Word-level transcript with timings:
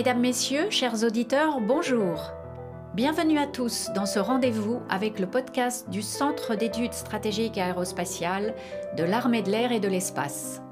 Mesdames, 0.00 0.20
Messieurs, 0.20 0.70
chers 0.70 1.04
auditeurs, 1.04 1.60
bonjour. 1.60 2.32
Bienvenue 2.94 3.36
à 3.36 3.46
tous 3.46 3.90
dans 3.94 4.06
ce 4.06 4.18
rendez-vous 4.18 4.80
avec 4.88 5.20
le 5.20 5.26
podcast 5.26 5.90
du 5.90 6.00
Centre 6.00 6.54
d'études 6.54 6.94
stratégiques 6.94 7.58
aérospatiales 7.58 8.54
de 8.96 9.04
l'armée 9.04 9.42
de 9.42 9.50
l'air 9.50 9.72
et 9.72 9.78
de 9.78 9.88
l'espace. 9.88 10.62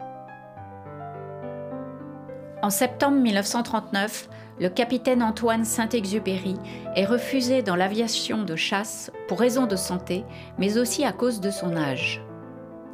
En 2.63 2.71
septembre 2.71 3.19
1939, 3.19 4.31
le 4.61 4.71
capitaine 4.71 5.23
Antoine 5.23 5.67
Saint-Exupéry 5.67 6.57
est 6.97 7.05
refusé 7.05 7.61
dans 7.61 7.77
l'aviation 7.77 8.45
de 8.45 8.57
chasse 8.57 9.11
pour 9.29 9.41
raison 9.41 9.67
de 9.67 9.77
santé, 9.77 10.25
mais 10.57 10.79
aussi 10.79 11.05
à 11.05 11.13
cause 11.13 11.43
de 11.43 11.51
son 11.51 11.77
âge. 11.77 12.25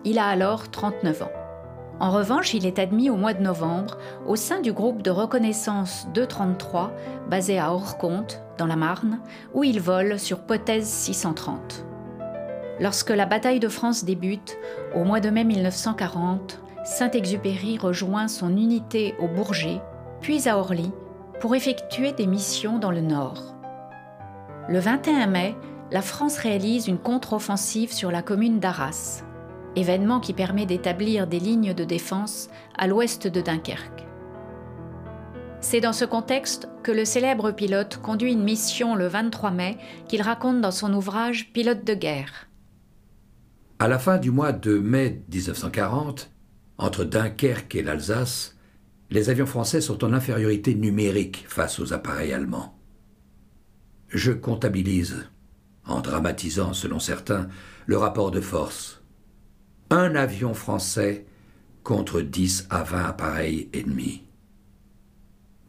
Il 0.03 0.19
a 0.19 0.27
alors 0.27 0.69
39 0.69 1.23
ans. 1.23 1.44
En 2.01 2.11
revanche, 2.11 2.55
il 2.55 2.67
est 2.67 2.81
admis 2.81 3.09
au 3.09 3.17
mois 3.17 3.35
de 3.35 3.43
novembre 3.43 3.99
au 4.27 4.35
sein 4.35 4.61
du 4.61 4.73
groupe 4.73 5.03
de 5.03 5.11
reconnaissance 5.11 6.09
233 6.13 6.93
basé 7.31 7.59
à 7.59 7.73
Orconte, 7.73 8.43
dans 8.59 8.67
la 8.67 8.77
Marne, 8.77 9.21
où 9.53 9.63
il 9.63 9.81
vole 9.81 10.19
sur 10.19 10.41
Pothèse 10.41 10.87
630. 10.87 11.85
Lorsque 12.81 13.11
la 13.11 13.27
bataille 13.27 13.61
de 13.61 13.69
France 13.69 14.05
débute, 14.05 14.57
au 14.95 15.05
mois 15.05 15.21
de 15.21 15.31
mai 15.31 15.45
1940, 15.45 16.61
Saint-Exupéry 16.85 17.79
rejoint 17.79 18.27
son 18.27 18.51
unité 18.51 19.15
au 19.21 19.29
Bourget, 19.29 19.81
puis 20.21 20.49
à 20.49 20.59
Orly, 20.59 20.91
pour 21.41 21.55
effectuer 21.55 22.13
des 22.13 22.27
missions 22.27 22.79
dans 22.79 22.91
le 22.91 23.01
Nord. 23.01 23.55
Le 24.69 24.81
21 24.81 25.27
mai, 25.27 25.55
la 25.93 26.03
France 26.03 26.39
réalise 26.39 26.89
une 26.89 26.99
contre-offensive 26.99 27.93
sur 27.93 28.11
la 28.11 28.23
commune 28.23 28.59
d'Arras 28.59 29.23
événement 29.77 30.21
qui 30.21 30.33
permet 30.33 30.67
d'établir 30.67 31.27
des 31.27 31.41
lignes 31.41 31.75
de 31.75 31.85
défense 31.85 32.49
à 32.77 32.87
l'ouest 32.87 33.27
de 33.27 33.41
Dunkerque. 33.41 34.05
C'est 35.61 35.81
dans 35.81 35.93
ce 35.93 36.05
contexte 36.05 36.69
que 36.83 36.93
le 36.93 37.05
célèbre 37.05 37.51
pilote 37.51 37.97
conduit 38.03 38.33
une 38.33 38.45
mission 38.45 38.95
le 38.95 39.07
23 39.07 39.51
mai 39.51 39.79
qu'il 40.09 40.21
raconte 40.21 40.61
dans 40.61 40.71
son 40.71 40.93
ouvrage 40.93 41.53
Pilote 41.53 41.85
de 41.85 41.95
guerre. 41.95 42.49
À 43.79 43.89
la 43.89 43.99
fin 43.99 44.19
du 44.19 44.31
mois 44.31 44.53
de 44.53 44.79
mai 44.79 45.23
1940, 45.33 46.31
entre 46.77 47.05
Dunkerque 47.05 47.75
et 47.77 47.83
l'Alsace, 47.83 48.57
les 49.11 49.31
avions 49.31 49.47
français 49.47 49.81
sont 49.81 50.05
en 50.05 50.13
infériorité 50.13 50.75
numérique 50.75 51.45
face 51.49 51.79
aux 51.81 51.93
appareils 51.93 52.33
allemands. 52.33 52.79
Je 54.09 54.33
comptabilise, 54.33 55.29
en 55.87 56.01
dramatisant 56.01 56.73
selon 56.73 56.99
certains, 56.99 57.49
le 57.87 57.97
rapport 57.97 58.31
de 58.31 58.41
force 58.41 59.04
un 59.91 60.15
avion 60.15 60.55
français 60.55 61.27
contre 61.83 62.21
10 62.21 62.67
à 62.71 62.83
20 62.83 63.05
appareils 63.05 63.69
ennemis. 63.73 64.23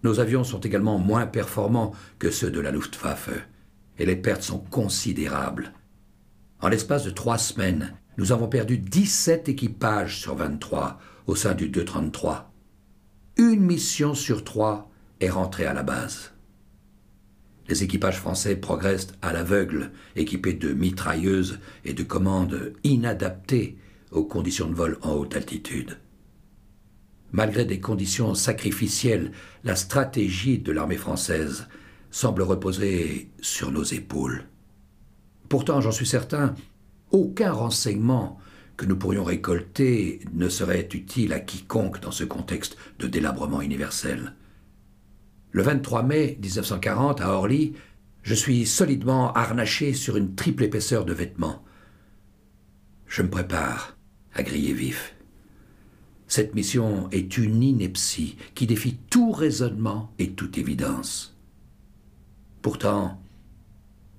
Nos 0.03 0.19
avions 0.19 0.43
sont 0.43 0.59
également 0.59 0.97
moins 0.97 1.25
performants 1.25 1.93
que 2.19 2.31
ceux 2.31 2.51
de 2.51 2.59
la 2.59 2.71
Luftwaffe, 2.71 3.31
et 3.97 4.05
les 4.05 4.15
pertes 4.15 4.43
sont 4.43 4.59
considérables. 4.59 5.73
En 6.61 6.69
l'espace 6.69 7.03
de 7.03 7.09
trois 7.09 7.37
semaines, 7.37 7.93
nous 8.17 8.31
avons 8.31 8.47
perdu 8.47 8.77
17 8.77 9.49
équipages 9.49 10.21
sur 10.21 10.35
23 10.35 10.99
au 11.27 11.35
sein 11.35 11.53
du 11.53 11.69
233. 11.69 12.51
Une 13.37 13.61
mission 13.61 14.13
sur 14.13 14.43
trois 14.43 14.89
est 15.19 15.29
rentrée 15.29 15.65
à 15.65 15.73
la 15.73 15.83
base. 15.83 16.31
Les 17.67 17.83
équipages 17.83 18.19
français 18.19 18.55
progressent 18.55 19.13
à 19.21 19.33
l'aveugle, 19.33 19.91
équipés 20.15 20.53
de 20.53 20.71
mitrailleuses 20.71 21.59
et 21.83 21.93
de 21.93 22.03
commandes 22.03 22.73
inadaptées 22.83 23.77
aux 24.15 24.25
conditions 24.25 24.67
de 24.67 24.73
vol 24.73 24.97
en 25.01 25.13
haute 25.13 25.35
altitude. 25.35 25.97
Malgré 27.31 27.65
des 27.65 27.79
conditions 27.79 28.33
sacrificielles, 28.33 29.31
la 29.63 29.75
stratégie 29.75 30.57
de 30.57 30.71
l'armée 30.71 30.97
française 30.97 31.67
semble 32.09 32.43
reposer 32.43 33.29
sur 33.41 33.71
nos 33.71 33.83
épaules. 33.83 34.45
Pourtant, 35.49 35.81
j'en 35.81 35.91
suis 35.91 36.05
certain, 36.05 36.55
aucun 37.11 37.51
renseignement 37.51 38.39
que 38.77 38.85
nous 38.85 38.95
pourrions 38.95 39.23
récolter 39.23 40.21
ne 40.33 40.49
serait 40.49 40.87
utile 40.93 41.33
à 41.33 41.39
quiconque 41.39 41.99
dans 42.01 42.11
ce 42.11 42.23
contexte 42.23 42.77
de 42.99 43.07
délabrement 43.07 43.61
universel. 43.61 44.33
Le 45.51 45.61
23 45.61 46.03
mai 46.03 46.37
1940, 46.41 47.21
à 47.21 47.31
Orly, 47.31 47.73
je 48.23 48.33
suis 48.33 48.65
solidement 48.65 49.31
harnaché 49.33 49.93
sur 49.93 50.17
une 50.17 50.35
triple 50.35 50.63
épaisseur 50.63 51.05
de 51.05 51.13
vêtements. 51.13 51.63
Je 53.07 53.21
me 53.21 53.29
prépare 53.29 53.94
à 54.35 54.43
griller 54.43 54.73
vif. 54.73 55.15
Cette 56.27 56.55
mission 56.55 57.09
est 57.11 57.37
une 57.37 57.63
ineptie 57.63 58.37
qui 58.53 58.67
défie 58.67 58.97
tout 59.09 59.31
raisonnement 59.31 60.11
et 60.19 60.31
toute 60.31 60.57
évidence. 60.57 61.37
Pourtant, 62.61 63.21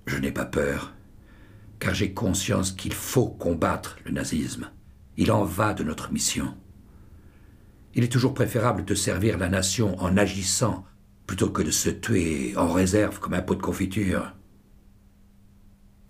je 0.07 0.17
n'ai 0.19 0.33
pas 0.33 0.47
peur, 0.47 0.95
car 1.79 1.95
j'ai 1.95 2.13
conscience 2.13 2.73
qu'il 2.73 2.95
faut 2.95 3.27
combattre 3.27 3.99
le 4.05 4.13
nazisme. 4.13 4.71
Il 5.17 5.33
en 5.33 5.45
va 5.45 5.75
de 5.75 5.83
notre 5.83 6.13
mission. 6.13 6.55
Il 7.95 8.05
est 8.05 8.13
toujours 8.13 8.35
préférable 8.35 8.85
de 8.85 8.95
servir 8.95 9.39
la 9.39 9.49
nation 9.49 9.99
en 10.01 10.17
agissant 10.17 10.85
plutôt 11.27 11.51
que 11.51 11.63
de 11.63 11.71
se 11.71 11.91
tuer 11.91 12.57
en 12.57 12.73
réserve 12.73 13.19
comme 13.19 13.35
un 13.35 13.43
pot 13.43 13.55
de 13.55 13.63
confiture. 13.63 14.33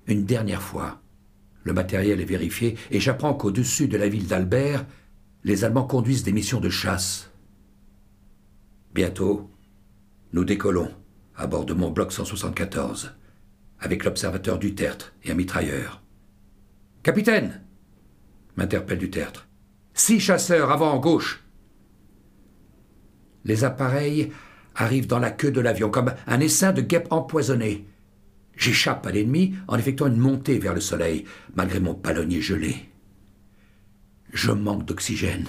Une 0.06 0.24
dernière 0.24 0.62
fois, 0.62 1.00
le 1.66 1.72
matériel 1.72 2.20
est 2.20 2.24
vérifié 2.24 2.78
et 2.92 3.00
j'apprends 3.00 3.34
qu'au-dessus 3.34 3.88
de 3.88 3.96
la 3.96 4.08
ville 4.08 4.28
d'Albert, 4.28 4.86
les 5.42 5.64
Allemands 5.64 5.86
conduisent 5.86 6.22
des 6.22 6.30
missions 6.30 6.60
de 6.60 6.68
chasse. 6.68 7.32
Bientôt, 8.94 9.50
nous 10.32 10.44
décollons 10.44 10.92
à 11.34 11.48
bord 11.48 11.64
de 11.64 11.74
mon 11.74 11.90
bloc 11.90 12.12
174, 12.12 13.16
avec 13.80 14.04
l'observateur 14.04 14.60
du 14.60 14.76
tertre 14.76 15.12
et 15.24 15.32
un 15.32 15.34
mitrailleur. 15.34 16.04
Capitaine 17.02 17.60
m'interpelle 18.54 18.98
du 18.98 19.10
tertre. 19.10 19.48
Six 19.92 20.20
chasseurs 20.20 20.70
avant 20.70 20.92
en 20.92 21.00
gauche. 21.00 21.42
Les 23.44 23.64
appareils 23.64 24.32
arrivent 24.76 25.08
dans 25.08 25.18
la 25.18 25.32
queue 25.32 25.50
de 25.50 25.60
l'avion 25.60 25.90
comme 25.90 26.14
un 26.28 26.38
essaim 26.38 26.72
de 26.72 26.80
guêpes 26.80 27.08
empoisonnées. 27.10 27.88
J'échappe 28.56 29.06
à 29.06 29.12
l'ennemi 29.12 29.54
en 29.68 29.78
effectuant 29.78 30.06
une 30.06 30.16
montée 30.16 30.58
vers 30.58 30.74
le 30.74 30.80
soleil, 30.80 31.24
malgré 31.54 31.78
mon 31.78 31.94
palonnier 31.94 32.40
gelé. 32.40 32.76
Je 34.32 34.50
manque 34.50 34.84
d'oxygène. 34.84 35.46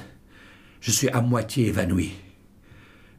Je 0.81 0.91
suis 0.91 1.09
à 1.09 1.22
moitié 1.22 1.67
évanoui. 1.67 2.12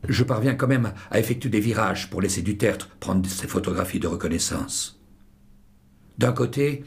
Je 0.06 0.22
parviens 0.22 0.54
quand 0.54 0.68
même 0.68 0.92
à 1.10 1.18
effectuer 1.18 1.48
des 1.48 1.60
virages 1.60 2.08
pour 2.08 2.20
laisser 2.20 2.42
du 2.42 2.56
tertre 2.56 2.88
prendre 3.00 3.28
ses 3.28 3.48
photographies 3.48 3.98
de 3.98 4.06
reconnaissance. 4.06 5.00
D'un 6.18 6.32
côté, 6.32 6.84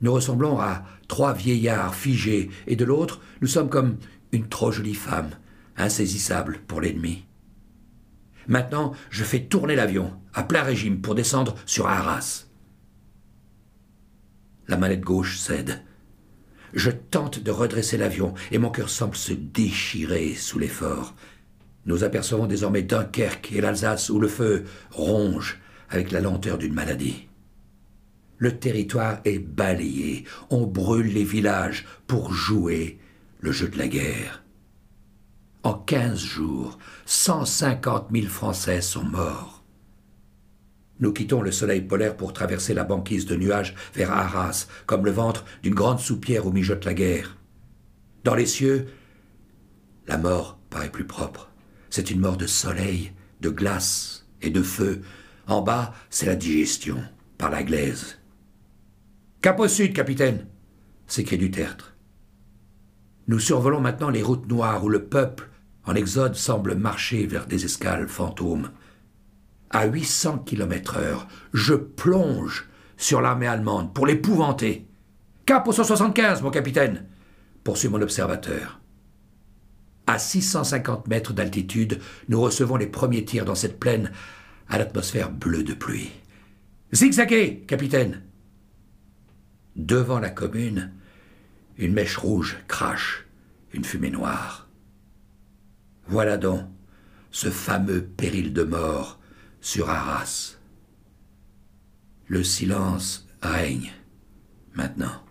nous 0.00 0.12
ressemblons 0.12 0.58
à 0.58 0.84
trois 1.06 1.34
vieillards 1.34 1.94
figés, 1.94 2.50
et 2.66 2.76
de 2.76 2.84
l'autre, 2.84 3.20
nous 3.40 3.48
sommes 3.48 3.68
comme 3.68 3.96
une 4.32 4.48
trop 4.48 4.72
jolie 4.72 4.94
femme, 4.94 5.30
insaisissable 5.76 6.60
pour 6.66 6.80
l'ennemi. 6.80 7.24
Maintenant, 8.48 8.92
je 9.10 9.24
fais 9.24 9.40
tourner 9.40 9.76
l'avion, 9.76 10.12
à 10.34 10.42
plein 10.42 10.62
régime, 10.62 11.00
pour 11.00 11.14
descendre 11.14 11.54
sur 11.66 11.86
Arras. 11.86 12.46
La 14.68 14.76
manette 14.76 15.00
gauche 15.00 15.38
cède. 15.38 15.82
Je 16.74 16.90
tente 16.90 17.38
de 17.38 17.50
redresser 17.50 17.96
l'avion, 17.96 18.34
et 18.50 18.58
mon 18.58 18.70
cœur 18.70 18.88
semble 18.88 19.16
se 19.16 19.32
déchirer 19.32 20.34
sous 20.34 20.58
l'effort. 20.58 21.14
Nous 21.84 22.04
apercevons 22.04 22.46
désormais 22.46 22.82
Dunkerque 22.82 23.52
et 23.52 23.60
l'Alsace 23.60 24.08
où 24.08 24.20
le 24.20 24.28
feu 24.28 24.64
ronge 24.90 25.60
avec 25.90 26.10
la 26.10 26.20
lenteur 26.20 26.58
d'une 26.58 26.74
maladie. 26.74 27.28
Le 28.38 28.58
territoire 28.58 29.20
est 29.24 29.38
balayé, 29.38 30.24
on 30.50 30.66
brûle 30.66 31.12
les 31.12 31.24
villages 31.24 31.84
pour 32.06 32.32
jouer 32.32 32.98
le 33.40 33.52
jeu 33.52 33.68
de 33.68 33.78
la 33.78 33.88
guerre. 33.88 34.42
En 35.64 35.74
quinze 35.74 36.18
jours, 36.18 36.78
cent 37.06 37.44
cinquante 37.44 38.10
mille 38.10 38.28
Français 38.28 38.80
sont 38.80 39.04
morts. 39.04 39.62
Nous 40.98 41.12
quittons 41.12 41.40
le 41.40 41.52
soleil 41.52 41.80
polaire 41.80 42.16
pour 42.16 42.32
traverser 42.32 42.74
la 42.74 42.82
banquise 42.82 43.26
de 43.26 43.36
nuages 43.36 43.74
vers 43.94 44.10
Arras, 44.10 44.66
comme 44.86 45.04
le 45.04 45.12
ventre 45.12 45.44
d'une 45.62 45.74
grande 45.74 46.00
soupière 46.00 46.46
où 46.46 46.52
mijote 46.52 46.84
la 46.84 46.94
guerre. 46.94 47.36
Dans 48.24 48.34
les 48.34 48.46
cieux, 48.46 48.86
la 50.08 50.18
mort 50.18 50.58
paraît 50.68 50.90
plus 50.90 51.06
propre. 51.06 51.48
C'est 51.90 52.10
une 52.10 52.20
mort 52.20 52.36
de 52.36 52.46
soleil, 52.46 53.12
de 53.40 53.48
glace 53.48 54.26
et 54.40 54.50
de 54.50 54.62
feu. 54.62 55.02
En 55.46 55.62
bas, 55.62 55.92
c'est 56.10 56.26
la 56.26 56.36
digestion, 56.36 57.02
par 57.38 57.50
la 57.50 57.62
glaise. 57.62 58.18
Cap 59.42 59.60
au 59.60 59.68
sud, 59.68 59.92
capitaine 59.92 60.46
s'écrie 61.06 61.38
Dutertre. 61.38 61.94
Nous 63.28 63.38
survolons 63.38 63.80
maintenant 63.80 64.10
les 64.10 64.22
routes 64.22 64.48
noires 64.48 64.82
où 64.84 64.88
le 64.88 65.04
peuple, 65.04 65.50
en 65.84 65.94
exode 65.94 66.34
semble 66.34 66.74
marcher 66.74 67.26
vers 67.26 67.46
des 67.46 67.64
escales 67.64 68.08
fantômes. 68.08 68.70
À 69.70 69.86
800 69.86 70.38
km 70.40 70.98
heure, 70.98 71.28
je 71.52 71.74
plonge 71.74 72.68
sur 72.96 73.20
l'armée 73.20 73.46
allemande 73.46 73.92
pour 73.94 74.06
l'épouvanter. 74.06 74.86
Cap 75.46 75.66
au 75.66 75.72
175, 75.72 76.42
mon 76.42 76.50
capitaine 76.50 77.06
poursuit 77.64 77.88
mon 77.88 78.00
observateur. 78.00 78.80
À 80.06 80.18
650 80.18 81.08
mètres 81.08 81.32
d'altitude, 81.32 82.00
nous 82.28 82.40
recevons 82.40 82.76
les 82.76 82.86
premiers 82.86 83.24
tirs 83.24 83.44
dans 83.44 83.54
cette 83.54 83.80
plaine 83.80 84.12
à 84.68 84.78
l'atmosphère 84.78 85.30
bleue 85.30 85.62
de 85.62 85.74
pluie. 85.74 86.10
Zigzaguez, 86.92 87.64
capitaine 87.66 88.22
Devant 89.76 90.18
la 90.18 90.28
commune, 90.28 90.92
une 91.78 91.94
mèche 91.94 92.18
rouge 92.18 92.58
crache, 92.68 93.26
une 93.72 93.84
fumée 93.84 94.10
noire. 94.10 94.61
Voilà 96.12 96.36
donc 96.36 96.60
ce 97.30 97.48
fameux 97.48 98.02
péril 98.04 98.52
de 98.52 98.64
mort 98.64 99.18
sur 99.62 99.88
Arras. 99.88 100.58
Le 102.26 102.44
silence 102.44 103.26
règne 103.40 103.92
maintenant. 104.74 105.22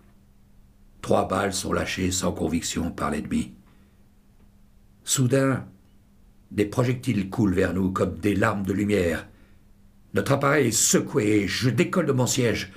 Trois 1.04 1.28
balles 1.28 1.54
sont 1.54 1.72
lâchées 1.72 2.10
sans 2.10 2.31
conviction 2.31 2.89
par 2.89 3.12
l'ennemi. 3.12 3.54
Soudain, 5.04 5.68
des 6.50 6.66
projectiles 6.66 7.30
coulent 7.30 7.54
vers 7.54 7.75
nous 7.75 7.92
comme 7.92 8.18
des 8.18 8.34
larmes 8.34 8.63
de 8.63 8.74
lumière. 8.74 9.27
Notre 10.16 10.31
appareil 10.31 10.69
est 10.69 10.72
secoué, 10.72 11.48
je 11.48 11.69
décolle 11.69 12.07
de 12.07 12.12
mon 12.12 12.25
siège. 12.25 12.74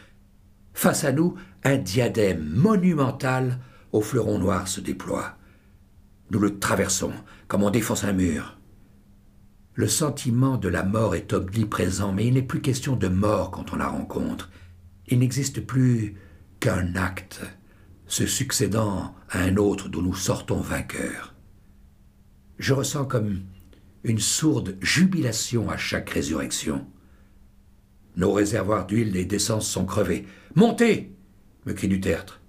Face 0.74 1.04
à 1.04 1.12
nous, 1.12 1.36
un 1.64 1.78
diadème 1.78 2.44
monumental 2.44 3.60
au 3.92 4.02
fleuron 4.02 4.38
noir 4.38 4.68
se 4.68 4.82
déploie. 4.82 5.38
Nous 6.30 6.38
le 6.38 6.58
traversons 6.58 7.12
comme 7.48 7.62
on 7.62 7.70
défonce 7.70 8.04
un 8.04 8.12
mur. 8.12 8.58
Le 9.74 9.88
sentiment 9.88 10.56
de 10.56 10.68
la 10.68 10.84
mort 10.84 11.14
est 11.14 11.32
omniprésent, 11.32 12.12
mais 12.12 12.26
il 12.26 12.34
n'est 12.34 12.42
plus 12.42 12.60
question 12.60 12.96
de 12.96 13.08
mort 13.08 13.50
quand 13.50 13.72
on 13.72 13.76
la 13.76 13.88
rencontre. 13.88 14.50
Il 15.08 15.18
n'existe 15.18 15.60
plus 15.60 16.14
qu'un 16.60 16.94
acte, 16.94 17.42
se 18.06 18.26
succédant 18.26 19.14
à 19.30 19.40
un 19.40 19.56
autre 19.56 19.88
dont 19.88 20.02
nous 20.02 20.14
sortons 20.14 20.60
vainqueurs. 20.60 21.34
Je 22.58 22.72
ressens 22.72 23.04
comme 23.04 23.40
une 24.04 24.20
sourde 24.20 24.76
jubilation 24.80 25.68
à 25.70 25.76
chaque 25.76 26.10
résurrection. 26.10 26.86
Nos 28.16 28.32
réservoirs 28.32 28.86
d'huile 28.86 29.16
et 29.16 29.24
d'essence 29.24 29.68
sont 29.68 29.86
crevés. 29.86 30.26
Montez 30.54 31.12
me 31.66 31.72
crie 31.72 31.88
du 31.88 32.00
tertre. 32.00 32.40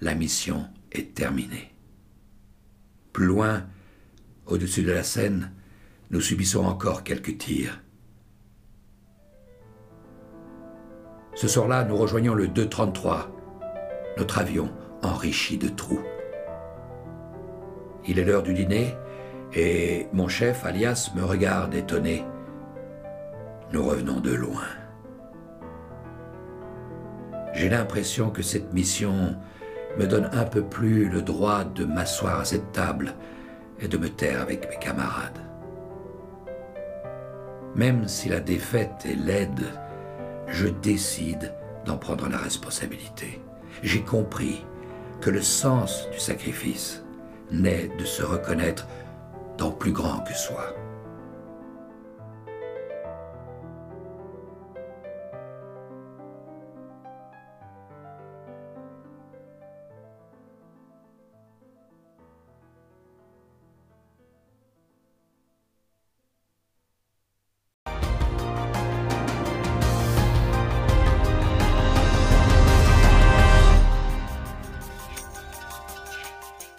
La 0.00 0.14
mission 0.14 0.68
est 0.92 1.14
terminée. 1.14 1.72
Plus 3.12 3.26
loin, 3.26 3.64
au-dessus 4.46 4.82
de 4.82 4.92
la 4.92 5.02
Seine, 5.02 5.52
nous 6.10 6.20
subissons 6.20 6.64
encore 6.64 7.04
quelques 7.04 7.38
tirs. 7.38 7.80
Ce 11.34 11.48
soir-là, 11.48 11.84
nous 11.84 11.96
rejoignons 11.96 12.34
le 12.34 12.48
233, 12.48 13.30
notre 14.18 14.38
avion 14.38 14.70
enrichi 15.02 15.56
de 15.56 15.68
trous. 15.68 16.02
Il 18.06 18.18
est 18.18 18.24
l'heure 18.24 18.42
du 18.42 18.54
dîner 18.54 18.94
et 19.54 20.06
mon 20.12 20.28
chef, 20.28 20.64
alias, 20.64 21.10
me 21.16 21.24
regarde 21.24 21.74
étonné. 21.74 22.24
Nous 23.72 23.84
revenons 23.84 24.20
de 24.20 24.34
loin. 24.34 24.66
J'ai 27.52 27.68
l'impression 27.68 28.30
que 28.30 28.42
cette 28.42 28.72
mission 28.72 29.36
me 29.98 30.06
donne 30.06 30.30
un 30.32 30.44
peu 30.44 30.62
plus 30.62 31.08
le 31.08 31.22
droit 31.22 31.64
de 31.64 31.84
m'asseoir 31.84 32.40
à 32.40 32.44
cette 32.44 32.72
table 32.72 33.14
et 33.80 33.88
de 33.88 33.98
me 33.98 34.08
taire 34.08 34.40
avec 34.40 34.68
mes 34.68 34.78
camarades. 34.78 35.38
Même 37.74 38.08
si 38.08 38.28
la 38.28 38.40
défaite 38.40 39.04
est 39.04 39.14
laide, 39.14 39.66
je 40.48 40.66
décide 40.68 41.54
d'en 41.84 41.96
prendre 41.96 42.28
la 42.28 42.38
responsabilité. 42.38 43.40
J'ai 43.82 44.02
compris 44.02 44.64
que 45.20 45.30
le 45.30 45.42
sens 45.42 46.08
du 46.10 46.18
sacrifice 46.18 47.02
naît 47.50 47.90
de 47.98 48.04
se 48.04 48.22
reconnaître 48.22 48.86
dans 49.58 49.70
plus 49.70 49.92
grand 49.92 50.20
que 50.20 50.34
soi. 50.34 50.74